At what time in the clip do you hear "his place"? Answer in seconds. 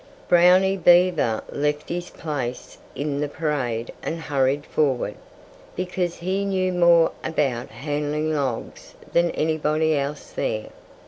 1.89-2.79